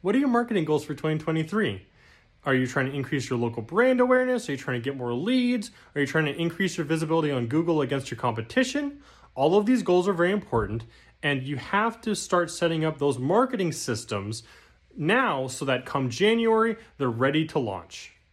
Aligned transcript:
What 0.00 0.14
are 0.14 0.18
your 0.18 0.28
marketing 0.28 0.64
goals 0.64 0.84
for 0.84 0.94
2023? 0.94 1.84
Are 2.44 2.54
you 2.54 2.68
trying 2.68 2.86
to 2.86 2.92
increase 2.92 3.28
your 3.28 3.36
local 3.36 3.62
brand 3.62 4.00
awareness? 4.00 4.48
Are 4.48 4.52
you 4.52 4.58
trying 4.58 4.80
to 4.80 4.84
get 4.84 4.96
more 4.96 5.12
leads? 5.12 5.72
Are 5.92 6.00
you 6.00 6.06
trying 6.06 6.26
to 6.26 6.36
increase 6.36 6.76
your 6.76 6.86
visibility 6.86 7.32
on 7.32 7.48
Google 7.48 7.82
against 7.82 8.08
your 8.08 8.18
competition? 8.18 9.00
All 9.34 9.58
of 9.58 9.66
these 9.66 9.82
goals 9.82 10.06
are 10.06 10.12
very 10.12 10.30
important, 10.30 10.84
and 11.20 11.42
you 11.42 11.56
have 11.56 12.00
to 12.02 12.14
start 12.14 12.48
setting 12.48 12.84
up 12.84 12.98
those 12.98 13.18
marketing 13.18 13.72
systems 13.72 14.44
now 14.96 15.48
so 15.48 15.64
that 15.64 15.84
come 15.84 16.10
January, 16.10 16.76
they're 16.98 17.10
ready 17.10 17.44
to 17.46 17.58
launch. 17.58 18.12